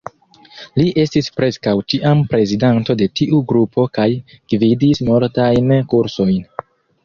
Li 0.79 0.85
estis 1.03 1.29
preskaŭ 1.35 1.73
ĉiam 1.93 2.23
prezidanto 2.33 2.97
de 3.03 3.09
tiu 3.21 3.43
grupo 3.53 3.87
kaj 4.01 4.09
gvidis 4.55 5.07
multajn 5.13 5.73
kursojn. 5.95 6.45